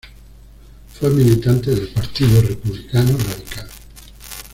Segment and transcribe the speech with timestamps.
[0.91, 3.69] Fue militante del Partido Republicano Radical.